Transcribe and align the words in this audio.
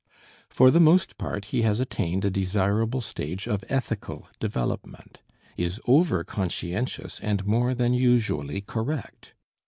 For 0.49 0.71
the 0.71 0.79
most 0.79 1.19
part 1.19 1.45
he 1.53 1.61
has 1.61 1.79
attained 1.79 2.25
a 2.25 2.31
desirable 2.31 3.01
stage 3.01 3.45
of 3.47 3.63
ethical 3.69 4.27
development, 4.39 5.21
is 5.57 5.77
overconscientious 5.87 7.19
and 7.21 7.45
more 7.45 7.75
than 7.75 7.93
usually 7.93 8.61
correct. 8.61 9.35